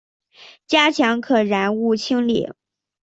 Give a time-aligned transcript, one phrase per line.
[0.65, 2.49] 加强可燃物清理